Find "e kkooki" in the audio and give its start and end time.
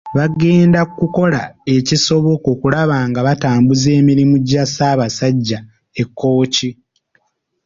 6.01-6.69